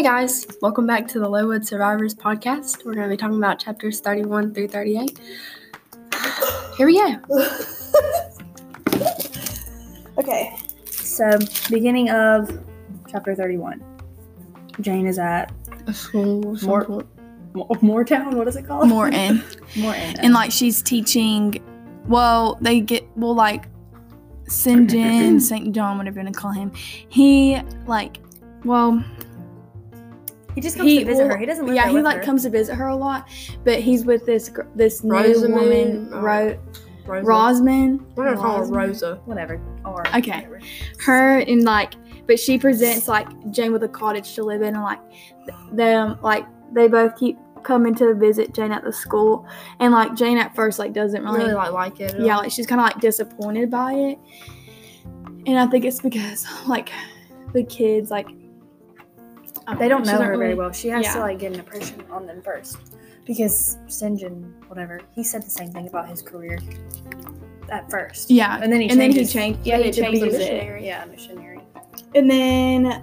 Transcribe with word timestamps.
Hey 0.00 0.04
guys, 0.04 0.46
welcome 0.62 0.86
back 0.86 1.06
to 1.08 1.18
the 1.18 1.28
Lowood 1.28 1.66
Survivors 1.66 2.14
podcast. 2.14 2.86
We're 2.86 2.94
going 2.94 3.06
to 3.06 3.14
be 3.14 3.18
talking 3.18 3.36
about 3.36 3.58
chapters 3.58 4.00
31 4.00 4.54
through 4.54 4.68
38. 4.68 5.18
Here 6.78 6.86
we 6.86 6.98
go. 6.98 7.18
Okay, 10.16 10.56
so 10.86 11.38
beginning 11.68 12.08
of 12.08 12.50
chapter 13.10 13.34
31. 13.34 13.84
Jane 14.80 15.06
is 15.06 15.18
at 15.18 15.52
A 15.86 15.92
school, 15.92 16.56
More- 16.62 16.86
some- 16.86 17.08
Mo- 17.52 17.66
Moortown. 17.82 18.32
What 18.36 18.48
is 18.48 18.56
it 18.56 18.66
called? 18.66 18.88
Morton. 18.88 19.44
Morton. 19.76 20.16
and 20.20 20.32
like 20.32 20.50
she's 20.50 20.80
teaching 20.80 21.62
well 22.06 22.56
they 22.62 22.80
get 22.80 23.06
well 23.16 23.34
like 23.34 23.66
St. 24.48 24.90
John, 24.90 25.40
St. 25.40 25.74
John, 25.74 25.98
whatever 25.98 26.20
you 26.20 26.24
want 26.24 26.34
to 26.34 26.40
call 26.40 26.52
him. 26.52 26.72
He 26.74 27.60
like 27.86 28.16
well 28.64 29.04
he 30.54 30.60
just 30.60 30.76
comes 30.76 30.88
he 30.90 30.98
to 31.00 31.04
visit 31.04 31.22
well, 31.22 31.30
her. 31.32 31.38
He 31.38 31.46
doesn't 31.46 31.66
live 31.66 31.74
yeah 31.74 31.82
there 31.82 31.90
he 31.90 31.96
with 31.96 32.04
like 32.04 32.18
her. 32.18 32.22
comes 32.22 32.42
to 32.44 32.50
visit 32.50 32.74
her 32.74 32.88
a 32.88 32.96
lot, 32.96 33.28
but 33.64 33.80
he's 33.80 34.04
with 34.04 34.26
this 34.26 34.48
gr- 34.48 34.62
this 34.74 35.02
new 35.04 35.12
Rosamond, 35.14 35.54
woman 35.54 36.12
uh, 36.14 36.20
Ro- 36.20 36.58
Rosa. 37.06 37.26
Rosman. 37.26 38.00
We're 38.14 38.24
going 38.24 38.36
to 38.36 38.42
call 38.42 38.58
her 38.58 38.64
Rosman. 38.64 38.76
Rosa. 38.76 39.20
whatever. 39.24 39.60
Or 39.84 40.06
Okay. 40.16 40.30
whatever. 40.46 40.60
her 41.00 41.38
and 41.40 41.62
like 41.64 41.94
but 42.26 42.38
she 42.38 42.58
presents 42.58 43.08
like 43.08 43.26
Jane 43.50 43.72
with 43.72 43.82
a 43.82 43.88
cottage 43.88 44.34
to 44.34 44.44
live 44.44 44.62
in 44.62 44.74
and 44.74 44.84
like 44.84 45.00
them 45.72 46.18
like 46.22 46.46
they 46.72 46.86
both 46.86 47.16
keep 47.18 47.36
coming 47.64 47.94
to 47.96 48.14
visit 48.14 48.54
Jane 48.54 48.70
at 48.72 48.84
the 48.84 48.92
school 48.92 49.46
and 49.80 49.92
like 49.92 50.14
Jane 50.14 50.38
at 50.38 50.54
first 50.54 50.78
like 50.78 50.92
doesn't 50.92 51.22
really, 51.24 51.40
Really 51.40 51.54
like, 51.54 51.72
like 51.72 52.00
it. 52.00 52.14
at 52.14 52.20
yeah 52.20 52.36
all. 52.36 52.42
like 52.42 52.52
she's 52.52 52.66
kind 52.66 52.80
of 52.80 52.84
like 52.86 53.00
disappointed 53.00 53.70
by 53.70 53.92
it 53.94 54.18
and 55.46 55.58
I 55.58 55.66
think 55.66 55.84
it's 55.84 56.00
because 56.00 56.46
like 56.66 56.90
the 57.52 57.64
kids 57.64 58.10
like 58.10 58.28
I 59.70 59.74
They 59.76 59.88
don't 59.88 60.04
know 60.06 60.20
her 60.20 60.36
very 60.36 60.54
well. 60.54 60.72
She 60.72 60.88
has 60.88 61.04
yeah. 61.04 61.14
to 61.14 61.20
like 61.20 61.38
get 61.38 61.52
an 61.52 61.58
impression 61.60 62.02
on 62.10 62.26
them 62.26 62.42
first. 62.42 62.76
Because 63.26 63.78
Sinjin, 63.86 64.52
whatever, 64.68 65.00
he 65.14 65.22
said 65.22 65.42
the 65.42 65.50
same 65.50 65.70
thing 65.70 65.86
about 65.86 66.08
his 66.08 66.20
career 66.22 66.58
at 67.70 67.88
first. 67.90 68.30
yeah 68.30 68.58
And 68.62 68.72
then 68.72 68.80
he 68.80 68.88
and 68.90 69.00
then 69.00 69.12
he 69.12 69.24
changed 69.24 69.60
yeah 69.64 69.78
he 69.78 69.90
becomes 69.92 70.22
a 70.22 70.76
it. 70.76 70.82
Yeah, 70.82 71.04
missionary. 71.04 71.60
and 72.14 72.28
then 72.28 73.02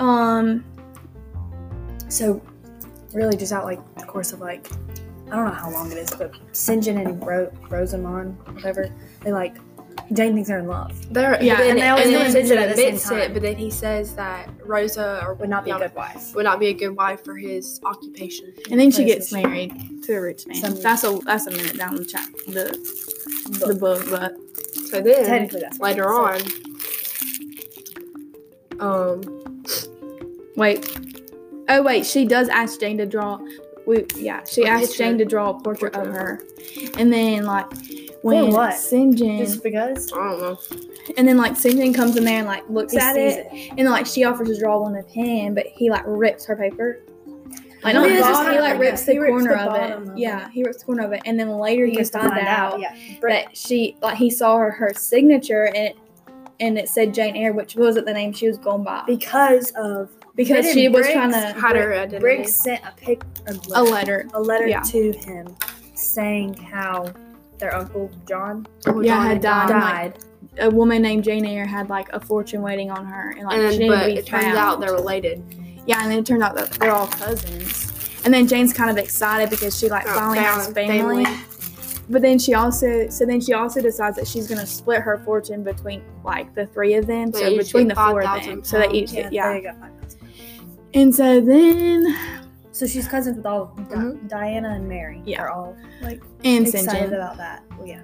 um 0.00 0.64
So, 2.08 2.40
really, 3.12 3.36
just 3.36 3.52
out 3.52 3.64
like 3.64 3.80
the 3.96 4.04
course 4.06 4.32
of 4.32 4.40
like, 4.40 4.66
I 5.30 5.36
don't 5.36 5.44
know 5.46 5.50
how 5.64 5.70
long 5.70 5.90
it 5.92 5.98
is, 5.98 6.10
but 6.10 6.32
Sinjin 6.52 7.04
and 7.04 7.24
Ro- 7.26 7.52
Rosamond, 7.68 8.36
whatever, 8.54 8.88
they 9.22 9.32
like, 9.32 9.56
Jane 10.12 10.34
thinks 10.34 10.48
they're 10.48 10.58
in 10.60 10.66
love. 10.66 10.92
They're, 11.12 11.42
Yeah, 11.42 11.56
then, 11.58 11.70
and 11.70 11.78
they 11.78 11.88
always 11.88 12.06
and 12.06 12.12
go 12.14 12.18
then 12.18 12.26
and 12.26 12.36
he 12.36 12.54
the 12.54 12.70
admits 12.86 13.10
it, 13.10 13.32
but 13.32 13.42
then 13.42 13.56
he 13.56 13.70
says 13.70 14.14
that 14.16 14.48
Rosa 14.64 15.22
or 15.26 15.34
Would 15.34 15.48
not 15.48 15.64
be 15.64 15.70
a 15.70 15.78
good 15.78 15.94
wife. 15.94 16.34
would 16.34 16.44
not 16.44 16.58
be 16.60 16.68
a 16.68 16.72
good 16.74 16.96
wife 16.96 17.24
for 17.24 17.36
his 17.36 17.80
occupation. 17.84 18.52
and 18.70 18.78
then 18.80 18.90
she 18.90 19.04
gets 19.04 19.32
married 19.32 20.02
to 20.04 20.14
a 20.14 20.20
rich 20.20 20.46
man 20.46 20.56
Some- 20.56 20.80
that's 20.80 21.04
a 21.04 21.18
that's 21.24 21.46
a 21.46 21.50
minute 21.50 21.76
down 21.76 21.96
the 21.96 22.04
chat 22.04 22.26
the 22.46 22.76
the 23.66 23.74
book 23.74 24.04
but 24.10 24.36
So 24.90 25.00
then 25.00 25.24
Technically, 25.26 25.60
that's 25.60 25.78
later 25.80 26.12
on, 26.12 26.40
um, 28.80 29.22
Wait. 30.56 30.98
Oh 31.68 31.82
wait, 31.82 32.04
she 32.04 32.24
does 32.26 32.48
ask 32.48 32.78
Jane 32.80 32.98
to 32.98 33.06
draw. 33.06 33.38
We 33.86 34.04
yeah, 34.16 34.42
she 34.44 34.64
A 34.64 34.68
asked. 34.68 34.96
Jane 34.98 35.16
to 35.18 35.24
draw 35.24 35.50
a 35.50 35.54
portrait, 35.60 35.92
Portrait 35.94 35.96
of 35.96 36.08
of 36.08 36.14
her, 36.14 36.42
and 36.98 37.12
then 37.12 37.44
like 37.46 37.66
when 38.22 38.50
what? 38.52 38.74
Sinjin, 38.74 39.38
Just 39.38 39.62
because? 39.62 40.12
I 40.12 40.16
don't 40.16 40.40
know. 40.40 40.58
and 41.16 41.26
then 41.28 41.36
like 41.36 41.52
Sinjin 41.52 41.94
comes 41.94 42.16
in 42.16 42.24
there 42.24 42.38
and 42.38 42.46
like 42.46 42.68
looks 42.68 42.92
He 42.92 42.98
at 42.98 43.14
sees 43.14 43.36
it, 43.36 43.72
and 43.76 43.88
like 43.90 44.06
she 44.06 44.24
offers 44.24 44.48
to 44.48 44.58
draw 44.58 44.78
one 44.80 44.94
of 44.96 45.06
him, 45.08 45.54
but 45.54 45.66
he 45.66 45.90
like 45.90 46.04
rips 46.06 46.44
her 46.46 46.56
paper. 46.56 47.00
Like 47.82 47.94
not 47.94 48.02
the 48.04 48.10
it's 48.10 48.20
just 48.20 48.32
bottom, 48.32 48.52
he 48.54 48.60
like 48.60 48.72
like 48.74 48.80
rips 48.80 49.00
that. 49.00 49.06
the 49.06 49.12
He 49.14 49.18
rips 49.18 49.30
corner 49.32 49.54
the 49.56 49.60
of 49.60 49.66
bottom 49.66 50.02
it. 50.04 50.12
of 50.12 50.18
yeah, 50.18 50.48
he 50.50 50.62
rips 50.62 50.78
the 50.78 50.84
corner 50.84 51.02
of 51.04 51.12
it, 51.12 51.22
and 51.24 51.38
then 51.38 51.50
later 51.50 51.84
He 51.84 51.92
you 51.92 51.98
gets 51.98 52.10
find, 52.10 52.30
out, 52.46 52.78
Yeah. 52.80 52.94
that 53.22 53.56
she 53.56 53.96
like 54.00 54.16
he 54.16 54.30
saw 54.30 54.56
her 54.58 54.70
her 54.70 54.92
signature 54.94 55.64
and 55.66 55.76
it, 55.76 55.96
and 56.60 56.78
it 56.78 56.88
said 56.88 57.12
Jane 57.12 57.34
Eyre, 57.36 57.52
which 57.52 57.74
wasn't 57.74 58.06
the 58.06 58.12
name 58.12 58.32
she 58.32 58.46
was 58.46 58.56
going 58.58 58.84
by 58.84 59.02
Because 59.08 59.72
of 59.76 60.10
because 60.36 60.70
she 60.72 60.88
was 60.88 61.02
Briggs 61.06 61.12
trying 61.12 61.32
to 61.32 61.60
Hide 61.60 61.74
her 61.76 61.92
identity. 61.92 62.20
Briggs 62.20 62.54
sent 62.54 62.82
a 62.84 62.92
pic, 62.96 63.24
a 63.48 63.52
a 63.52 63.82
letter, 63.82 63.90
letter. 63.90 64.28
a 64.34 64.40
letter 64.40 64.68
yeah. 64.68 64.80
to 64.82 65.10
him 65.12 65.48
saying 65.94 66.54
how 66.54 67.12
their 67.58 67.74
uncle 67.74 68.10
John 68.28 68.66
Oh, 68.86 69.00
Yeah, 69.02 69.16
John 69.16 69.26
had 69.26 69.40
died. 69.40 69.68
died. 69.68 70.18
a 70.58 70.70
woman 70.70 71.00
named 71.02 71.24
Jane 71.24 71.44
Eyre 71.46 71.64
had 71.66 71.88
like 71.88 72.08
a 72.12 72.20
fortune 72.20 72.60
waiting 72.62 72.90
on 72.90 73.06
her, 73.06 73.30
and 73.30 73.46
like 73.46 73.56
and 73.58 73.72
she 73.72 73.78
didn't 73.78 73.96
but 73.98 74.06
be 74.06 74.16
it 74.18 74.26
turns 74.26 74.44
out 74.56 74.80
they're 74.80 74.92
related. 74.92 75.42
yeah, 75.86 76.02
and 76.02 76.10
then 76.10 76.18
it 76.18 76.26
turned 76.26 76.42
out 76.42 76.54
that 76.56 76.70
they're 76.72 76.92
all 76.92 77.06
cousins. 77.06 77.88
And 78.24 78.32
then 78.32 78.46
Jane's 78.46 78.72
kind 78.72 78.90
of 78.90 78.98
excited 78.98 79.50
because 79.50 79.76
she 79.78 79.88
like 79.88 80.06
Oh, 80.06 80.14
finally 80.14 80.38
has 80.38 80.68
family. 80.72 81.24
family. 81.24 81.40
But 82.10 82.20
then 82.22 82.38
she 82.38 82.54
also, 82.54 83.08
so 83.08 83.24
then 83.24 83.40
she 83.40 83.52
also 83.54 83.80
decides 83.80 84.16
that 84.16 84.26
she's 84.26 84.46
gonna 84.48 84.66
split 84.66 85.00
her 85.00 85.18
fortune 85.24 85.62
between 85.64 86.02
like 86.24 86.54
the 86.54 86.66
three 86.66 86.94
of 86.94 87.06
them, 87.06 87.30
They 87.30 87.40
so 87.40 87.56
between 87.56 87.88
the 87.88 87.94
get 87.94 88.08
four 88.10 88.20
of 88.20 88.26
5,000 88.26 88.50
them, 88.56 88.64
so 88.64 88.78
they 88.78 88.90
each 88.90 89.12
Yeah, 89.12 89.28
yeah. 89.32 89.46
there 89.48 89.56
you 89.56 89.62
go. 89.62 89.72
And 90.94 91.14
so 91.14 91.40
then, 91.40 92.14
So 92.72 92.86
she's 92.86 93.06
cousins 93.06 93.36
with 93.36 93.46
all 93.46 93.66
Di- 93.76 93.82
Mhm. 93.96 94.28
Diana 94.28 94.70
and 94.70 94.88
Mary. 94.88 95.20
Yeah. 95.24 95.38
They're 95.38 95.50
all 95.50 95.76
like 96.00 96.22
and 96.44 96.66
excited 96.66 97.10
Sinjin. 97.10 97.14
about 97.14 97.36
that. 97.36 97.62
Well, 97.76 97.86
yeah. 97.86 98.00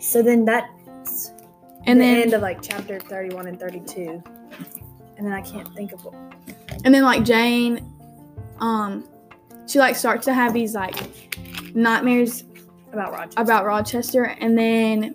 So 0.00 0.22
then 0.22 0.44
that's 0.44 1.32
and 1.86 2.00
the 2.00 2.04
then 2.04 2.22
end 2.22 2.32
of 2.34 2.42
like 2.42 2.62
chapter 2.62 3.00
thirty-one 3.00 3.46
and 3.48 3.58
thirty-two, 3.58 4.22
and 5.16 5.26
then 5.26 5.32
I 5.32 5.40
can't 5.42 5.72
think 5.74 5.92
of 5.92 6.04
what. 6.04 6.14
and 6.84 6.94
then 6.94 7.02
like 7.02 7.24
Jane, 7.24 7.84
um, 8.60 9.04
she 9.66 9.78
like 9.80 9.96
starts 9.96 10.24
to 10.26 10.34
have 10.34 10.52
these 10.54 10.74
like 10.74 10.94
nightmares 11.74 12.44
About 12.92 13.12
Rochester. 13.12 13.40
about 13.42 13.64
Rochester, 13.64 14.24
and 14.24 14.56
then 14.56 15.14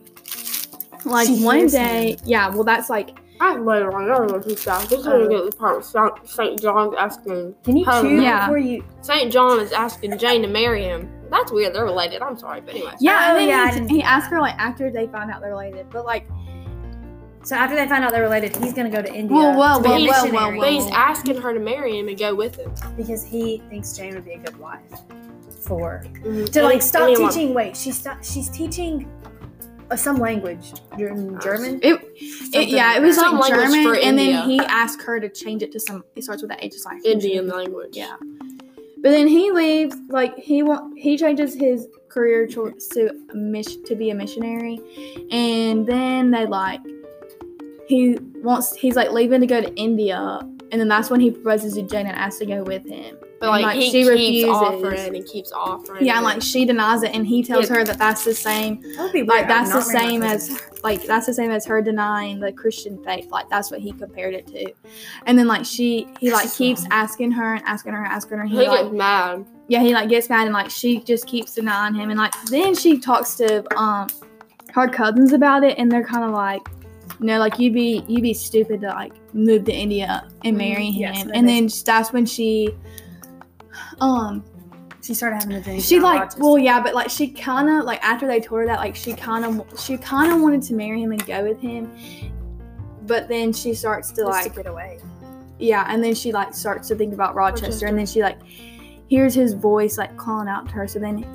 like 1.05 1.27
She 1.27 1.41
one 1.43 1.67
day, 1.67 2.17
yeah, 2.25 2.49
well 2.49 2.65
that's 2.65 2.89
like 2.89 3.17
I 3.39 3.55
later 3.57 3.93
on, 3.95 4.09
I 4.09 4.17
don't 4.17 4.31
know 4.31 4.39
who's 4.39 4.63
that. 4.65 4.89
This 4.89 4.99
is 5.01 5.07
when 5.07 5.21
we 5.21 5.35
get 5.35 5.49
the 5.51 5.55
part 5.57 5.75
where 5.93 6.11
St. 6.25 6.61
John's 6.61 6.95
asking 6.97 7.55
Can 7.63 7.77
you 7.77 7.85
Oh, 7.87 8.01
choose 8.01 8.23
yeah. 8.23 8.45
before 8.47 8.57
you? 8.57 8.83
St. 9.01 9.31
John 9.31 9.59
is 9.59 9.71
asking 9.71 10.17
Jane 10.17 10.41
to 10.41 10.47
marry 10.47 10.83
him. 10.83 11.09
That's 11.29 11.51
weird. 11.51 11.73
They're 11.75 11.83
related. 11.85 12.21
I'm 12.21 12.37
sorry, 12.37 12.61
but 12.61 12.71
anyway. 12.71 12.93
yeah, 12.99 13.25
Oh, 13.25 13.29
and 13.31 13.37
then 13.39 13.47
yeah, 13.49 13.67
he, 13.71 13.79
didn't 13.79 13.89
he 13.89 14.01
asked 14.01 14.29
her 14.31 14.39
like 14.39 14.55
after 14.57 14.89
they 14.89 15.07
find 15.07 15.29
out 15.29 15.41
they're 15.41 15.51
related, 15.51 15.87
but 15.91 16.05
like 16.05 16.27
So 17.43 17.55
after 17.55 17.75
they 17.75 17.87
find 17.87 18.03
out 18.03 18.11
they're 18.11 18.21
related, 18.23 18.55
he's 18.55 18.73
gonna 18.73 18.89
go 18.89 19.01
to 19.01 19.13
India. 19.13 19.35
Well, 19.37 19.57
well, 19.57 19.77
to 19.83 19.95
be 19.95 20.07
well, 20.07 20.31
well, 20.31 20.59
But 20.59 20.71
he's 20.71 20.89
asking 20.91 21.41
her 21.41 21.53
to 21.53 21.59
marry 21.59 21.97
him 21.99 22.07
and 22.07 22.17
go 22.17 22.33
with 22.33 22.55
him. 22.55 22.71
because 22.95 23.23
he 23.23 23.61
thinks 23.69 23.95
Jane 23.95 24.15
would 24.15 24.25
be 24.25 24.33
a 24.33 24.39
good 24.39 24.57
wife 24.57 24.81
for 25.61 26.03
Mhm. 26.23 26.49
to 26.53 26.63
like 26.63 26.81
stop 26.81 27.03
Anyone. 27.09 27.29
teaching. 27.31 27.53
Wait, 27.53 27.75
she's 27.77 27.97
stop, 27.99 28.23
she's 28.23 28.49
teaching 28.49 29.05
Uh, 29.89 29.95
some 29.95 30.17
language, 30.17 30.73
Ger- 30.97 31.15
German. 31.41 31.79
it, 31.81 32.01
it 32.53 32.67
yeah, 32.67 32.97
it 32.97 33.01
was 33.01 33.15
Some 33.15 33.39
like 33.39 33.51
language 33.51 33.69
German, 33.71 33.83
for 33.85 33.95
and 33.95 34.19
India. 34.19 34.37
then 34.37 34.49
he 34.49 34.59
asked 34.59 35.01
her 35.03 35.19
to 35.19 35.29
change 35.29 35.63
it 35.63 35.71
to 35.71 35.79
some. 35.79 36.03
It 36.15 36.23
starts 36.25 36.41
with 36.41 36.51
the 36.51 36.57
H, 36.65 36.73
it's 36.75 36.85
like 36.85 37.05
Indian 37.05 37.47
language. 37.47 37.95
Yeah. 37.95 38.17
But 38.19 39.11
then 39.11 39.27
he 39.27 39.51
leaves, 39.51 39.95
like 40.09 40.35
he 40.37 40.61
want 40.63 40.99
he 40.99 41.17
changes 41.17 41.53
his 41.53 41.87
career 42.09 42.47
choice 42.47 42.87
to 42.89 43.11
a 43.31 43.35
miss 43.35 43.77
to 43.77 43.95
be 43.95 44.09
a 44.09 44.15
missionary, 44.15 44.79
and 45.31 45.87
then 45.87 46.31
they 46.31 46.45
like 46.45 46.81
he 47.87 48.17
wants 48.43 48.75
he's 48.75 48.95
like 48.97 49.11
leaving 49.11 49.39
to 49.39 49.47
go 49.47 49.61
to 49.61 49.73
India, 49.75 50.39
and 50.71 50.81
then 50.81 50.89
that's 50.89 51.09
when 51.09 51.21
he 51.21 51.31
proposes 51.31 51.75
to 51.75 51.83
Jane 51.83 52.07
and 52.07 52.17
asks 52.17 52.39
to 52.39 52.45
go 52.45 52.63
with 52.63 52.85
him. 52.85 53.15
But 53.39 53.49
like, 53.49 53.57
And, 53.63 53.67
like, 53.67 53.75
he 53.77 53.85
she 53.85 53.91
keeps 53.91 54.09
refuses. 54.09 54.49
offering 54.49 55.15
and 55.15 55.25
keeps 55.27 55.51
offering. 55.51 56.05
Yeah, 56.05 56.15
and 56.15 56.23
like 56.23 56.41
she 56.41 56.65
denies 56.65 57.03
it, 57.03 57.13
and 57.13 57.25
he 57.27 57.43
tells 57.43 57.69
Yeah. 57.69 57.75
her 57.77 57.83
that 57.83 57.97
that's 57.99 58.23
the 58.23 58.33
same 58.33 58.81
That 58.95 59.13
be 59.13 59.21
like 59.23 59.47
that's 59.47 59.71
the 59.71 59.81
same 59.81 60.23
as 60.23 60.47
cousin. 60.49 60.65
like 60.83 61.03
that's 61.03 61.27
the 61.27 61.33
same 61.33 61.51
as 61.51 61.63
her 61.65 61.81
denying 61.81 62.39
the 62.39 62.51
Christian 62.51 62.97
faith. 63.03 63.29
Like 63.29 63.47
that's 63.49 63.69
what 63.69 63.79
he 63.79 63.91
compared 63.91 64.33
it 64.33 64.47
to. 64.47 64.71
And 65.27 65.37
then 65.37 65.45
like 65.47 65.65
she 65.65 66.07
he 66.19 66.31
like 66.31 66.51
keeps 66.51 66.85
asking 66.89 67.31
her 67.33 67.53
and 67.55 67.63
asking 67.67 67.93
her 67.93 68.03
and 68.03 68.11
asking 68.11 68.37
her. 68.37 68.43
And 68.43 68.51
he 68.51 68.57
he 68.61 68.67
like 68.67 68.81
gets 68.85 68.93
mad. 68.95 69.45
yeah, 69.67 69.81
he 69.81 69.93
like 69.93 70.09
gets 70.09 70.29
mad 70.29 70.45
and 70.45 70.53
like 70.53 70.71
she 70.71 70.99
just 71.01 71.27
keeps 71.27 71.53
denying 71.53 71.93
him 71.93 72.09
and 72.09 72.17
like 72.17 72.33
then 72.45 72.73
she 72.73 72.97
talks 72.97 73.35
to 73.35 73.63
um 73.77 74.07
her 74.73 74.87
cousins 74.87 75.31
about 75.33 75.63
it 75.63 75.77
and 75.77 75.91
they're 75.91 76.03
kind 76.03 76.23
of 76.23 76.31
like 76.31 76.61
no 77.19 77.37
like 77.39 77.57
you'd 77.59 77.73
be 77.73 78.03
you'd 78.07 78.21
be 78.23 78.33
stupid 78.33 78.81
to 78.81 78.87
like 78.87 79.13
move 79.33 79.63
to 79.65 79.71
India 79.73 80.27
and 80.43 80.57
marry 80.57 80.87
him 80.89 81.01
Yes, 81.13 81.23
that 81.23 81.35
and 81.35 81.47
is- 81.49 81.83
then 81.83 81.93
that's 81.95 82.11
when 82.13 82.25
she 82.25 82.69
um 84.01 84.43
She 85.01 85.13
started 85.13 85.37
having 85.37 85.55
a 85.57 85.61
dream. 85.61 85.79
she 85.79 85.99
like 85.99 86.19
Rochester. 86.21 86.41
well 86.43 86.57
yeah 86.57 86.81
but 86.81 86.93
like 86.93 87.09
she 87.09 87.27
kind 87.29 87.69
of 87.69 87.85
like 87.85 88.03
after 88.03 88.27
they 88.27 88.39
told 88.39 88.61
her 88.61 88.67
that 88.67 88.79
like 88.79 88.95
she 88.95 89.13
kind 89.13 89.45
of 89.45 89.79
she 89.79 89.97
kind 89.97 90.31
of 90.31 90.41
wanted 90.41 90.61
to 90.63 90.73
marry 90.73 91.01
him 91.01 91.11
and 91.11 91.25
go 91.25 91.43
with 91.43 91.59
him 91.59 91.91
but 93.03 93.27
then 93.29 93.53
she 93.53 93.73
starts 93.73 94.09
to 94.11 94.21
Just 94.23 94.29
like 94.31 94.43
to 94.53 94.63
get 94.63 94.67
away. 94.67 94.99
yeah, 95.59 95.85
and 95.87 96.03
then 96.03 96.13
she 96.13 96.31
like 96.33 96.53
starts 96.53 96.89
to 96.89 96.95
think 96.95 97.13
about 97.13 97.35
Rochester, 97.35 97.85
and 97.85 97.97
then 97.97 98.05
she 98.05 98.21
like 98.21 98.37
hears 99.07 99.33
his 99.33 99.53
voice 99.53 99.97
like 99.97 100.17
calling 100.17 100.49
out 100.49 100.65
to 100.67 100.71
her. 100.73 100.87
So 100.89 100.99
then, 100.99 101.25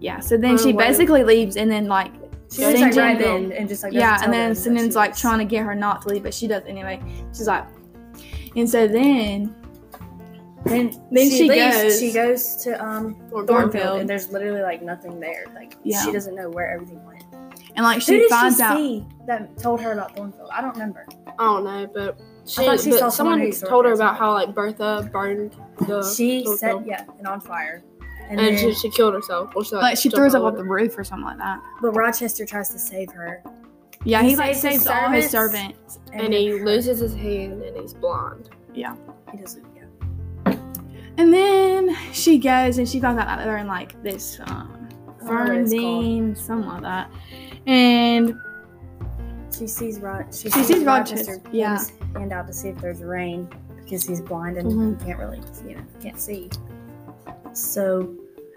yeah, 0.00 0.18
so 0.18 0.36
then 0.36 0.54
Oh, 0.54 0.56
she 0.56 0.72
basically 0.72 1.22
leaves, 1.22 1.56
and 1.56 1.70
then 1.70 1.86
like 1.86 2.10
She 2.50 2.62
just 2.62 2.76
like 2.82 2.92
drive 2.92 3.20
in 3.20 3.52
and 3.52 3.68
just 3.68 3.84
like 3.84 3.92
yeah, 3.92 4.18
and 4.24 4.32
then 4.32 4.48
them 4.48 4.54
that 4.54 4.56
Sinen's 4.60 4.92
she 4.94 4.96
like 4.96 5.16
trying 5.16 5.38
to 5.38 5.44
get 5.44 5.64
her 5.64 5.76
not 5.76 6.02
to 6.02 6.08
leave, 6.08 6.24
but 6.24 6.34
she 6.34 6.48
does 6.48 6.64
anyway. 6.66 7.00
She's 7.28 7.46
like, 7.46 7.64
And 8.56 8.68
so 8.68 8.88
then, 8.88 9.54
then 10.64 10.90
then 11.10 11.30
she, 11.30 11.48
leaves, 11.48 11.76
goes. 11.76 12.00
She 12.00 12.12
goes 12.12 12.56
to 12.64 12.84
um 12.84 13.14
Thornfield, 13.30 13.48
Thornfield. 13.48 14.00
and 14.00 14.08
there's 14.08 14.30
literally 14.30 14.62
like 14.62 14.82
nothing 14.82 15.18
there. 15.20 15.44
Like 15.54 15.74
Yeah. 15.82 16.02
she 16.04 16.12
doesn't 16.12 16.34
know 16.34 16.48
where 16.50 16.70
everything 16.70 17.04
went. 17.06 17.24
and 17.74 17.84
like 17.84 17.96
Who 17.96 18.00
she 18.00 18.18
did 18.20 18.30
finds 18.30 18.56
she 18.58 18.62
out. 18.62 18.76
see 18.76 19.06
that 19.26 19.58
told 19.58 19.80
her 19.80 19.92
about 19.92 20.16
Thornfield? 20.16 20.48
I 20.52 20.60
don't 20.60 20.72
remember. 20.72 21.06
I 21.38 21.44
don't 21.44 21.64
know, 21.64 21.90
but 21.92 22.20
she, 22.46 22.64
thought 22.64 22.80
she 22.80 22.90
but 22.90 22.98
saw 22.98 23.08
someone 23.08 23.12
someone 23.12 23.38
who 23.40 23.46
used 23.46 23.60
to 23.60 23.66
told 23.66 23.84
her 23.86 23.92
about 23.92 24.16
how 24.16 24.32
like 24.34 24.54
Bertha 24.54 25.08
burned 25.12 25.56
the. 25.86 26.02
she 26.14 26.44
the 26.44 26.56
set 26.56 26.86
yeah, 26.86 27.04
and 27.18 27.26
on 27.26 27.40
fire. 27.40 27.82
And, 28.28 28.40
and 28.40 28.56
then, 28.56 28.72
she, 28.72 28.74
she 28.74 28.90
killed 28.90 29.14
herself. 29.14 29.52
Well, 29.54 29.64
she, 29.64 29.74
Like 29.76 29.98
she 29.98 30.08
throws 30.08 30.34
up 30.34 30.42
all 30.42 30.48
off 30.48 30.56
the 30.56 30.64
roof 30.64 30.96
or 30.96 31.04
something 31.04 31.24
like 31.26 31.38
that. 31.38 31.60
but 31.82 31.90
Rochester 31.90 32.46
tries 32.46 32.68
to 32.70 32.78
save 32.78 33.10
her. 33.12 33.42
Yeah, 34.04 34.22
He 34.22 34.30
he, 34.30 34.36
like 34.36 34.54
saves 34.54 34.62
his 34.62 34.82
saves 34.84 34.86
all 34.86 35.10
his 35.10 35.28
servants. 35.30 35.94
servants. 35.94 35.98
and 36.12 36.32
he 36.32 36.52
loses 36.54 36.98
his 37.00 37.14
hand 37.14 37.62
and 37.62 37.76
he's 37.76 37.92
blind. 37.94 38.48
Yeah, 38.74 38.94
he 39.30 39.38
doesn't. 39.38 39.64
Yeah. 41.16 41.22
And 41.22 41.32
then 41.34 41.96
she 42.12 42.38
goes 42.38 42.78
and 42.78 42.88
she 42.88 43.00
finds 43.00 43.20
out 43.20 43.26
that 43.26 43.44
they're 43.44 43.58
in 43.58 43.66
like 43.66 44.00
this 44.02 44.38
um, 44.46 44.88
I 45.22 45.26
don't 45.26 45.28
know 45.28 45.34
what 45.54 45.56
it's 45.62 45.72
called. 45.72 46.04
Ferndean, 46.04 46.36
something 46.36 46.68
like 46.68 46.82
that. 46.82 47.10
And 47.66 48.34
She 49.56 49.66
sees 49.66 50.00
Rod. 50.00 50.26
She, 50.34 50.42
She 50.44 50.50
sees, 50.50 50.66
sees 50.68 50.84
Rochester. 50.84 51.32
Rochester, 51.32 51.50
yeah. 51.52 51.82
put 52.12 52.20
hand 52.20 52.32
out 52.32 52.46
to 52.46 52.52
see 52.52 52.68
if 52.70 52.78
there's 52.78 53.02
rain 53.02 53.48
because 53.84 54.04
he's 54.04 54.20
blind 54.20 54.56
and 54.58 54.70
Mhm. 54.72 54.98
he 55.00 55.06
can't 55.06 55.18
really, 55.18 55.40
you 55.68 55.74
know, 55.76 55.82
can't 56.00 56.18
see. 56.18 56.48
So, 57.52 58.14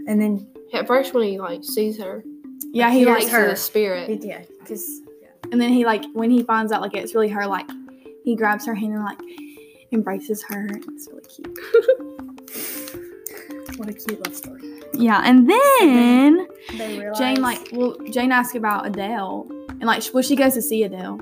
and 0.08 0.20
then 0.22 0.48
At 0.74 0.88
first, 0.88 1.14
when 1.14 1.28
he 1.28 1.38
like 1.40 1.64
sees 1.64 2.00
her, 2.00 2.24
yeah, 2.72 2.90
he 2.92 3.00
he 3.00 3.06
likes 3.06 3.30
her 3.30 3.42
her. 3.42 3.50
the 3.50 3.56
spirit. 3.56 4.10
he, 4.10 4.28
yeah, 4.28 4.42
because 4.60 5.02
and 5.52 5.60
then 5.62 5.70
he 5.72 5.86
like 5.86 6.04
when 6.14 6.30
he 6.32 6.42
finds 6.44 6.72
out 6.72 6.82
like 6.82 6.96
it's 6.96 7.14
really 7.14 7.30
her, 7.30 7.46
like 7.46 7.70
he 8.24 8.36
grabs 8.36 8.66
her 8.66 8.74
hand 8.74 8.94
and 8.94 9.04
like 9.04 9.20
embraces 9.92 10.44
her. 10.44 10.68
It's 10.90 11.08
really 11.10 11.24
cute. 11.24 11.60
what 13.86 13.96
a 13.96 14.08
cute 14.08 14.26
love 14.26 14.36
story. 14.36 14.62
Yeah, 14.94 15.22
and 15.26 15.50
then 15.50 16.48
They 16.78 17.00
realize 17.00 17.18
Jane 17.20 17.42
like 17.42 17.70
well 17.74 17.96
Jane 18.10 18.32
asks 18.32 18.56
about 18.56 18.88
Adele 18.88 19.48
and 19.70 19.84
like 19.84 20.04
well 20.14 20.24
she 20.24 20.36
goes 20.36 20.54
to 20.54 20.62
see 20.62 20.84
Adele 20.84 21.20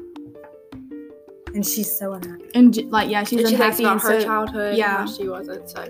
and 1.54 1.65
she's 1.65 1.92
so 1.95 2.13
unhappy. 2.13 2.45
and 2.56 2.92
like 2.92 3.10
yeah 3.10 3.24
she's 3.24 3.39
and 3.39 3.50
she 3.50 3.56
unhappy 3.56 3.83
about 3.83 3.92
and 3.94 4.01
her 4.01 4.21
so 4.21 4.25
childhood. 4.25 4.77
yeah. 4.77 5.01
and 5.01 5.10
she 5.10 5.27
wasn't. 5.27 5.69
So 5.69 5.83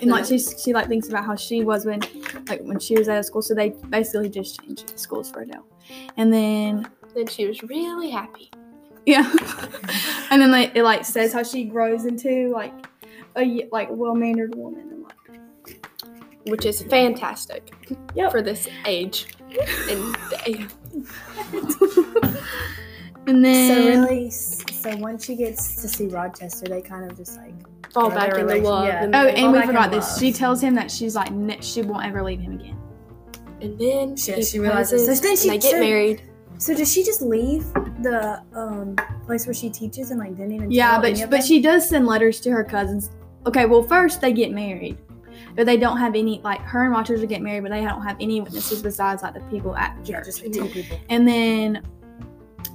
and 0.00 0.10
like 0.10 0.24
she 0.24 0.38
she 0.38 0.72
like 0.72 0.88
thinks 0.88 1.08
about 1.08 1.24
how 1.24 1.36
she 1.36 1.62
was 1.64 1.84
when 1.84 2.00
like 2.48 2.60
when 2.62 2.78
she 2.78 2.94
was 2.96 3.08
at 3.08 3.24
school 3.26 3.42
so 3.42 3.54
they 3.54 3.70
basically 3.88 4.28
just 4.28 4.60
changed 4.60 4.92
the 4.92 4.98
schools 4.98 5.30
for 5.30 5.42
Adele 5.42 5.66
and 6.16 6.32
then 6.32 6.88
then 7.14 7.26
she 7.26 7.46
was 7.46 7.62
really 7.64 8.10
happy. 8.10 8.50
yeah 9.06 9.30
and 10.30 10.40
then 10.42 10.50
like 10.50 10.72
it 10.74 10.82
like 10.84 11.04
says 11.04 11.32
how 11.32 11.42
she 11.42 11.64
grows 11.64 12.04
into 12.04 12.48
like 12.50 12.72
a 13.36 13.68
like 13.72 13.88
well 13.90 14.14
mannered 14.14 14.54
woman 14.54 14.80
and 14.90 15.02
like 15.04 15.12
which 16.50 16.66
is 16.66 16.82
fantastic 16.82 17.72
Yep. 18.14 18.30
for 18.30 18.42
this 18.42 18.68
age 18.86 19.26
and 19.88 20.16
day. 20.30 20.66
and 23.26 23.44
then 23.44 23.68
So 23.94 24.00
really, 24.06 24.30
so 24.30 24.96
once 24.96 25.24
she 25.24 25.36
gets 25.36 25.80
to 25.82 25.88
see 25.88 26.06
Rochester, 26.08 26.66
they 26.66 26.82
kind 26.82 27.10
of 27.10 27.16
just 27.16 27.36
like 27.38 27.54
Fall 27.92 28.08
back 28.10 28.30
their 28.30 28.34
into 28.40 28.44
relation- 28.46 28.64
love, 28.64 28.86
yeah. 28.86 29.02
and, 29.04 29.14
oh 29.16 29.24
then, 29.24 29.36
and 29.36 29.52
we 29.52 29.62
forgot 29.66 29.90
this 29.90 30.08
love. 30.10 30.18
she 30.20 30.32
tells 30.32 30.60
him 30.62 30.74
that 30.76 30.90
she's 30.90 31.16
like 31.16 31.32
ne- 31.32 31.60
she 31.60 31.82
won't 31.82 32.04
ever 32.06 32.22
leave 32.22 32.40
him 32.40 32.52
again 32.60 32.76
and 33.60 33.78
then 33.78 34.16
She- 34.16 34.32
he 34.32 34.42
she 34.44 34.58
realizes- 34.58 35.06
so 35.06 35.14
then 35.26 35.36
she- 35.36 35.48
and 35.48 35.54
they 35.60 35.62
get 35.62 35.72
so- 35.72 35.80
married. 35.80 36.22
So 36.58 36.74
does 36.74 36.92
she 36.92 37.02
just 37.02 37.22
leave 37.22 37.64
the 38.02 38.42
um 38.54 38.94
place 39.26 39.46
where 39.46 39.54
she 39.54 39.70
teaches 39.70 40.10
and 40.10 40.20
like 40.20 40.36
didn't 40.36 40.52
even 40.52 40.70
Yeah, 40.70 40.92
tell 40.92 41.00
but 41.00 41.10
any 41.10 41.22
of 41.22 41.30
but 41.30 41.36
them? 41.38 41.46
she 41.46 41.60
does 41.62 41.88
send 41.88 42.06
letters 42.06 42.38
to 42.42 42.50
her 42.50 42.62
cousins. 42.64 43.10
Okay, 43.46 43.64
well 43.66 43.82
first 43.82 44.20
they 44.20 44.32
get 44.32 44.52
married, 44.52 44.98
but 45.56 45.66
they 45.66 45.76
don't 45.76 45.96
have 45.98 46.14
any 46.14 46.40
like 46.42 46.60
her 46.62 46.82
and 46.82 46.90
Rogers 46.92 47.10
Rochester 47.20 47.26
get 47.26 47.42
married, 47.42 47.62
but 47.62 47.70
they 47.72 47.80
don't 47.82 48.02
have 48.02 48.16
any 48.20 48.40
witnesses 48.40 48.82
besides 48.82 49.22
like 49.22 49.34
the 49.34 49.40
people 49.50 49.76
at 49.76 49.96
the 50.04 50.10
yeah, 50.10 50.16
church. 50.18 50.26
just 50.26 50.52
two 50.52 50.66
people. 50.66 50.98
And 51.08 51.26
then 51.26 51.82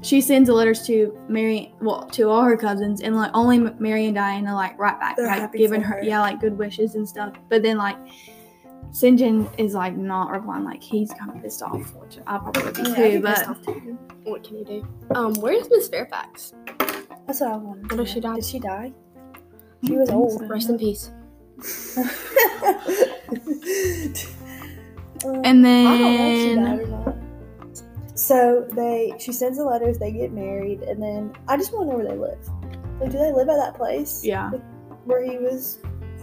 she 0.01 0.21
sends 0.21 0.47
the 0.47 0.53
letters 0.53 0.85
to 0.87 1.17
Mary, 1.27 1.73
well 1.81 2.05
to 2.11 2.29
all 2.29 2.43
her 2.43 2.57
cousins, 2.57 3.01
and 3.01 3.15
like 3.15 3.31
only 3.33 3.59
Mary 3.79 4.05
and 4.05 4.15
Diana 4.15 4.53
like 4.53 4.77
right 4.77 4.99
back, 4.99 5.15
They're 5.17 5.27
like 5.27 5.51
giving 5.53 5.81
her 5.81 5.97
her. 5.97 6.03
yeah 6.03 6.19
like 6.21 6.39
good 6.39 6.57
wishes 6.57 6.95
and 6.95 7.07
stuff. 7.07 7.33
But 7.49 7.63
then 7.63 7.77
like. 7.77 7.97
Sinjin 8.91 9.49
is 9.59 9.73
like 9.73 9.97
not 9.97 10.31
replying, 10.31 10.63
like 10.63 10.81
he's 10.81 11.11
kind 11.11 11.29
of 11.29 11.41
pissed 11.43 11.61
off, 11.61 11.93
which 11.95 12.17
I 12.27 12.37
probably 12.37 12.63
would 12.63 12.75
be 12.75 12.81
Yeah, 12.83 12.95
too. 12.95 13.19
But 13.19 13.63
too. 13.65 13.97
What 14.23 14.43
can 14.43 14.57
you 14.57 14.63
do? 14.63 14.87
Um, 15.13 15.33
where's 15.33 15.69
Miss 15.69 15.89
Fairfax? 15.89 16.53
That's 17.27 17.41
what 17.41 17.51
I 17.51 17.57
wanted. 17.57 17.89
to 17.89 17.95
What 17.97 18.07
if 18.07 18.13
she 18.13 18.19
know. 18.21 18.29
died? 18.29 18.35
Did 18.35 18.45
she 18.45 18.59
die? 18.59 18.93
She 19.85 19.93
was 19.97 20.09
old. 20.11 20.39
so. 20.39 20.47
Rest 20.47 20.69
in 20.69 20.77
peace. 20.77 21.11
and 25.43 25.65
I 25.65 25.97
don't 25.97 26.01
know 26.01 26.27
if 26.27 26.37
she 26.37 26.55
then 26.55 26.63
died 26.63 26.79
or 26.79 26.87
not. 26.87 27.15
So 28.17 28.67
they, 28.71 29.13
she 29.19 29.31
sends 29.31 29.57
the 29.57 29.63
letters. 29.63 29.97
They 29.97 30.11
get 30.11 30.31
married, 30.31 30.81
and 30.81 31.01
then 31.01 31.33
I 31.47 31.57
just 31.57 31.73
want 31.73 31.89
to 31.89 31.91
know 31.91 31.97
where 31.97 32.07
they 32.07 32.17
live. 32.17 32.49
Like, 32.99 33.11
do 33.11 33.17
they 33.17 33.31
live 33.31 33.49
at 33.49 33.57
that 33.57 33.75
place? 33.75 34.23
yeah, 34.23 34.51
where 35.05 35.23
he 35.23 35.37
was 35.37 35.79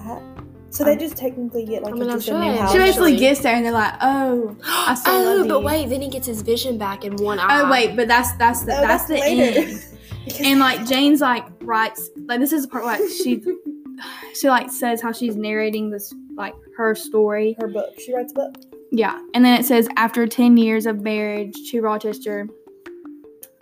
at. 0.06 0.23
So 0.70 0.84
they 0.84 0.96
just 0.96 1.19
technically 1.19 1.67
get 1.67 1.82
like 1.82 1.93
I 1.93 1.99
mean, 1.99 2.08
just 2.08 2.26
sure 2.26 2.40
a 2.40 2.40
new 2.40 2.58
house. 2.58 2.73
she 2.73 2.78
basically 2.78 3.17
gets 3.17 3.40
there 3.40 3.55
and 3.55 3.62
they're 3.62 3.73
like, 3.73 3.93
oh, 4.00 4.56
I 4.64 4.94
still 4.94 5.14
oh, 5.14 5.37
love 5.37 5.49
but 5.49 5.58
you. 5.58 5.67
wait, 5.67 5.88
then 5.90 6.00
he 6.00 6.08
gets 6.08 6.26
his 6.26 6.40
vision 6.40 6.78
back 6.78 7.05
in 7.05 7.14
one 7.17 7.38
oh, 7.38 7.43
eye. 7.43 7.61
Oh 7.61 7.70
wait, 7.70 7.94
but 7.94 8.08
that's 8.08 8.32
that's 8.37 8.62
the 8.62 8.78
Oh, 8.78 8.81
that's, 8.81 9.05
the 9.05 9.19
later. 9.19 9.61
end. 9.61 9.85
And 10.40 10.61
like 10.61 10.87
Jane's 10.87 11.20
like 11.20 11.44
writes 11.62 12.08
like 12.26 12.38
this 12.38 12.52
is 12.52 12.62
the 12.62 12.69
part 12.69 12.85
like 12.85 13.00
she 13.11 13.43
she 14.35 14.49
like 14.49 14.71
says 14.71 15.00
how 15.00 15.12
she's 15.12 15.37
narrating 15.37 15.91
this 15.91 16.12
like 16.37 16.55
her 16.77 16.94
story. 16.94 17.56
her 17.61 17.69
book, 17.69 17.91
she 17.99 18.15
writes 18.15 18.33
a 18.33 18.35
book. 18.37 18.55
Yeah. 18.91 19.21
And 19.35 19.44
then 19.44 19.59
it 19.59 19.65
says 19.65 19.89
after 19.97 20.27
ten 20.27 20.56
years 20.56 20.87
of 20.87 21.00
marriage 21.00 21.55
to 21.71 21.81
Rochester, 21.81 22.49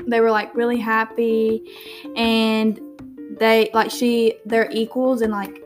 they 0.07 0.21
were 0.21 0.31
like 0.31 0.55
really 0.55 0.79
happy 0.79 1.63
and 2.17 2.81
they 3.39 3.71
like 3.75 3.91
she 3.91 4.35
they're 4.47 4.69
equals 4.73 5.23
and 5.23 5.33
like 5.33 5.63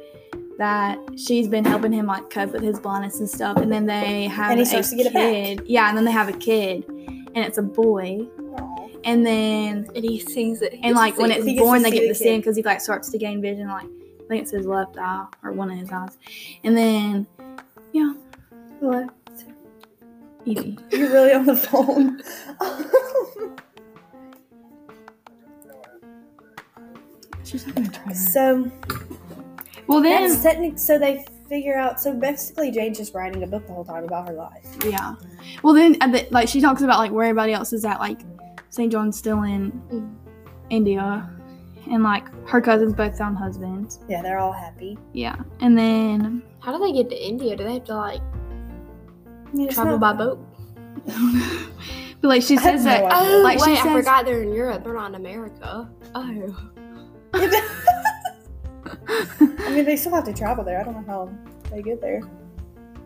that 0.59 0.99
she's 1.17 1.49
been 1.49 1.65
helping 1.65 1.93
him 1.93 2.07
like 2.07 2.29
cope 2.31 2.53
with 2.53 2.63
his 2.63 2.79
blindness 2.79 3.19
and 3.19 3.29
stuff 3.29 3.57
and 3.57 3.73
then 3.73 3.87
they 3.87 4.25
have 4.27 4.51
And 4.51 4.59
he 4.61 4.63
a 4.65 4.67
starts 4.67 4.91
to 4.91 4.97
get 4.97 5.07
it 5.07 5.13
back. 5.15 5.33
kid. 5.33 5.63
Yeah, 5.67 5.89
and 5.89 5.97
then 5.97 6.05
they 6.05 6.13
have 6.13 6.29
a 6.29 6.33
kid 6.37 6.85
and 6.89 7.39
it's 7.39 7.59
a 7.59 7.63
boy. 7.63 8.21
And 9.05 9.27
then 9.27 9.87
and 9.95 10.05
he 10.05 10.19
sees 10.19 10.63
it. 10.63 10.73
He 10.75 10.83
and 10.83 10.95
like 10.95 11.19
when 11.19 11.31
it's 11.31 11.45
born, 11.61 11.83
they 11.83 11.91
get 11.91 12.03
the 12.03 12.09
to 12.09 12.15
see 12.15 12.35
him 12.35 12.41
because 12.41 12.57
he 12.57 12.63
like 12.63 12.81
starts 12.81 13.11
to 13.11 13.19
gain 13.19 13.43
vision. 13.43 13.69
Like 13.69 13.87
I 14.25 14.29
think 14.29 14.43
it's 14.43 14.51
his 14.53 14.67
left 14.67 14.97
eye 14.99 15.27
or 15.43 15.53
one 15.53 15.71
of 15.71 15.79
his 15.79 15.91
eyes. 15.93 16.17
And 16.65 16.77
then 16.77 17.27
yeah, 17.93 18.15
What? 18.81 19.11
easy. 20.45 20.79
You're 20.91 21.11
really 21.11 21.33
on 21.33 21.47
the 21.47 21.57
phone. 21.57 22.21
She's 27.45 27.67
not 27.67 27.75
gonna 27.77 27.91
try. 27.91 28.13
so 28.13 28.71
Well 29.87 30.01
then, 30.01 30.29
that's 30.29 30.43
technic. 30.43 30.79
So 30.79 30.99
they 30.99 31.25
figure 31.49 31.77
out. 31.77 32.01
So 32.01 32.15
basically, 32.15 32.71
Jane's 32.71 32.97
just 32.99 33.15
writing 33.15 33.43
a 33.43 33.47
book 33.47 33.67
the 33.67 33.73
whole 33.75 33.85
time 33.85 34.05
about 34.05 34.29
her 34.29 34.35
life. 34.35 34.67
yeah. 34.87 35.15
Well 35.63 35.75
then, 35.75 35.97
at 36.01 36.13
the, 36.13 36.27
like 36.31 36.49
she 36.49 36.61
talks 36.61 36.83
about 36.83 36.99
like 36.99 37.13
where 37.13 37.25
everybody 37.27 37.53
else 37.53 37.73
is 37.73 37.85
at. 37.85 38.01
Like 38.01 38.21
St. 38.71 38.91
John's 38.91 39.19
still 39.19 39.43
in 39.43 39.73
Mm. 39.93 40.15
India, 40.71 41.29
and 41.91 42.03
like 42.03 42.27
her 42.49 42.61
cousins 42.61 42.93
both 42.95 43.17
found 43.19 43.37
husbands. 43.37 44.01
Yeah, 44.09 44.23
they're 44.23 44.39
all 44.39 44.53
happy. 44.53 44.99
Yeah, 45.13 45.37
and 45.61 45.77
then 45.77 46.43
How 46.61 46.77
do 46.77 46.79
they 46.85 46.93
get 46.93 47.09
to 47.11 47.17
India? 47.27 47.57
Do 47.57 47.65
they 47.65 47.75
have 47.75 47.85
to 47.85 47.97
like 47.97 48.21
I 48.23 49.57
mean, 49.57 49.69
travel 49.71 49.99
not- 49.99 50.17
by 50.19 50.25
boat? 50.25 50.39
but 52.21 52.29
like 52.29 52.43
she 52.43 52.57
says 52.57 52.85
no 52.85 52.91
that. 52.91 53.05
idea. 53.05 53.37
Oh, 53.37 53.43
Like, 53.43 53.59
she 53.59 53.71
wait, 53.71 53.85
I 53.85 53.93
forgot 53.93 54.25
they're 54.25 54.43
in 54.43 54.53
Europe. 54.55 54.85
They're 54.85 54.95
not 54.95 55.11
in 55.11 55.15
America. 55.17 55.89
Oh. 56.15 56.71
I 59.09 59.71
mean, 59.71 59.85
they 59.85 59.97
still 59.97 60.13
have 60.15 60.25
to 60.25 60.33
travel 60.33 60.65
there. 60.65 60.81
I 60.81 60.85
don't 60.85 60.95
know 60.95 61.05
how 61.07 61.31
they 61.71 61.83
get 61.83 62.01
there. 62.01 62.23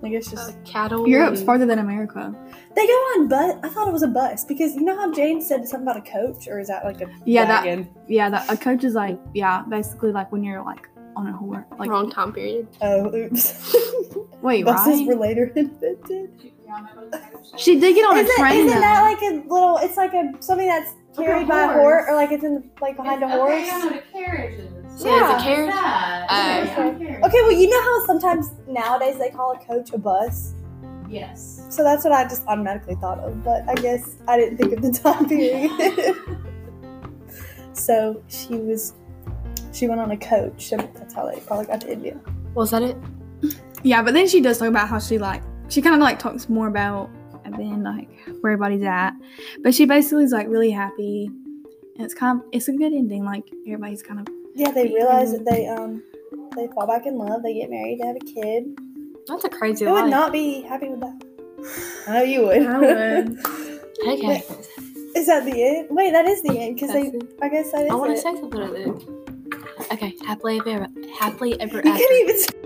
I 0.03 0.09
guess 0.09 0.31
just 0.31 0.51
Uh, 0.51 0.53
cattle. 0.65 1.09
Europe's 1.09 1.43
farther 1.43 1.67
than 1.67 1.79
America. 1.81 2.33
they 2.77 2.87
go 2.87 2.93
on 2.93 3.29
bus. 3.29 3.57
I 3.65 3.69
thought 3.69 3.89
it 3.89 3.93
was 3.93 4.03
a 4.03 4.09
bus 4.09 4.45
because 4.45 4.75
you 4.77 4.83
know 4.83 4.97
how 4.97 5.13
Jane 5.13 5.41
said 5.41 5.67
something 5.67 5.89
about 5.89 5.97
a 6.07 6.11
coach, 6.11 6.47
or 6.49 6.61
is 6.61 6.69
that 6.69 6.85
like 6.85 7.01
a 7.01 7.07
Yeah, 7.25 7.45
that- 7.47 7.87
Yeah, 8.07 8.31
that 8.31 8.51
a 8.51 8.57
coach 8.57 8.85
is 8.85 8.95
like 8.95 9.19
yeah, 9.35 9.63
basically 9.69 10.13
like 10.13 10.31
when 10.33 10.43
you're 10.45 10.63
like 10.63 10.89
on 11.17 11.27
a 11.27 11.33
horse. 11.33 11.65
Like 11.79 11.91
wrong 11.91 12.11
time 12.11 12.33
period. 12.33 12.69
Oh, 12.81 13.13
oops. 13.15 13.75
wait, 14.43 14.65
Buses 14.65 14.99
right? 14.99 15.07
were 15.09 15.17
later 15.17 15.53
invented. 15.57 16.53
She 17.57 17.81
did 17.81 17.95
get 17.95 18.05
on 18.05 18.19
Isn't, 18.19 18.31
a 18.31 18.39
train. 18.39 18.67
isn't 18.67 18.75
though. 18.75 18.81
that 18.81 19.03
like 19.03 19.23
a 19.23 19.35
little? 19.49 19.79
It's 19.79 19.97
like 19.97 20.13
a 20.15 20.33
something 20.41 20.67
that's 20.69 20.93
Like 21.17 21.27
a 21.27 21.31
carried 21.31 21.49
by 21.49 21.63
a 21.63 21.67
horse. 21.69 21.77
horse, 21.79 22.05
or 22.09 22.15
like 22.15 22.31
it's 22.31 22.45
in 22.45 22.71
like 22.81 22.97
behind 22.97 23.23
a 23.25 23.29
horse. 23.29 23.53
Okay, 23.53 23.71
I 23.71 23.79
know 23.79 23.89
the 23.91 24.03
carriages. 24.13 24.71
So 24.99 25.07
Yeah. 25.09 25.23
it's 25.23 25.31
um, 25.35 25.41
a 25.41 25.43
carriage. 25.45 25.71
That. 25.71 26.27
Yeah, 26.29 26.99
yeah. 26.99 27.27
Okay, 27.27 27.41
well, 27.43 27.53
you 27.53 27.71
know 27.71 27.81
how 27.83 28.07
sometimes 28.07 28.51
nowadays 28.67 29.17
they 29.19 29.31
call 29.31 29.53
a 29.53 29.59
coach 29.65 29.93
a 29.93 29.99
bus. 29.99 30.55
Yes. 31.09 31.65
So 31.71 31.85
that's 31.85 32.03
what 32.03 32.13
I 32.13 32.25
just 32.25 32.45
automatically 32.49 32.97
thought 32.97 33.21
of, 33.21 33.45
but 33.45 33.63
I 33.69 33.75
guess 33.77 34.17
I 34.27 34.37
didn't 34.39 34.57
think 34.59 34.73
of 34.73 34.83
the 34.83 34.91
time 35.03 35.29
period. 35.29 36.17
so 37.73 38.23
she 38.29 38.57
was, 38.57 38.95
she 39.73 39.87
went 39.87 40.01
on 40.01 40.11
a 40.11 40.17
coach. 40.17 40.69
So 40.69 40.77
that's 40.77 41.15
how 41.15 41.31
they 41.31 41.39
probably 41.41 41.67
got 41.67 41.81
to 41.83 41.93
India. 41.93 42.21
Was 42.55 42.73
that 42.73 42.83
it? 42.83 42.97
Yeah, 43.85 44.03
but 44.03 44.15
then 44.15 44.27
she 44.27 44.41
does 44.41 44.59
talk 44.59 44.69
about 44.69 44.89
how 44.89 44.99
she 44.99 45.19
like 45.19 45.43
she 45.69 45.81
kind 45.81 45.95
of 45.95 46.01
like 46.01 46.19
talks 46.19 46.49
more 46.49 46.67
about 46.67 47.09
and 47.45 47.55
then 47.55 47.85
like 47.85 48.09
where 48.41 48.53
everybody's 48.55 48.83
at, 48.83 49.13
but 49.63 49.73
she 49.75 49.87
basically 49.87 50.25
is 50.25 50.33
like 50.33 50.49
really 50.49 50.71
happy, 50.73 51.27
and 51.97 52.05
it's 52.05 52.15
kind 52.15 52.41
of 52.41 52.47
it's 52.53 52.67
a 52.67 52.73
good 52.73 52.93
ending. 52.93 53.25
Like 53.25 53.45
everybody's 53.67 54.03
kind 54.03 54.19
of 54.21 54.27
Yeah, 54.59 54.73
they 54.73 54.89
realize 54.89 55.31
that 55.33 55.45
they 55.45 55.67
um 55.69 56.03
they 56.57 56.67
fall 56.75 56.87
back 56.87 57.07
in 57.07 57.17
love. 57.17 57.43
They 57.45 57.55
get 57.55 57.71
married. 57.71 58.01
They 58.01 58.07
have 58.07 58.17
a 58.17 58.19
kid. 58.21 58.77
That's 59.29 59.45
a 59.45 59.49
crazy 59.49 59.87
I 59.87 59.93
would 59.93 60.03
life. 60.03 60.11
not 60.11 60.33
be 60.33 60.63
happy 60.63 60.89
with 60.89 61.01
that? 61.01 61.23
I 62.09 62.13
know 62.15 62.23
you 62.25 62.43
would. 62.47 62.67
I 62.67 62.79
would. 62.79 63.39
Okay. 64.07 64.45
Is 65.17 65.27
that 65.27 65.45
the 65.45 65.61
end? 65.61 65.89
Wait, 65.91 66.13
that 66.13 66.25
is 66.27 66.41
the 66.43 66.57
end 66.57 66.77
because 66.77 66.93
they. 66.93 67.07
It. 67.09 67.33
I 67.43 67.49
guess 67.49 67.73
that 67.73 67.87
is 67.87 67.91
I 67.91 67.95
want 67.97 68.15
to 68.15 68.21
say 68.23 68.35
something. 68.37 69.25
Okay, 69.93 70.15
happily 70.25 70.61
ever, 70.67 70.87
happily 71.19 71.61
ever 71.61 71.81
You 71.85 71.91
after. 71.91 72.05
can't 72.05 72.29
even. 72.31 72.58